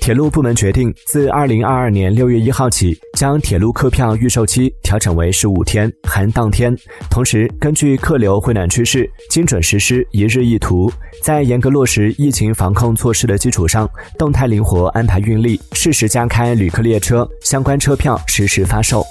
[0.00, 6.74] 铁路部门决定自二零二二年六月一号起将铁路客票预售期调整为十五天含当天。
[7.10, 10.90] 同时根据客流回暖趋势精准实施一日一图
[11.22, 19.04] 在严格落实疫情防控措施的基础上动态灵活安排运力适时加开旅客列车相关车票实时发售。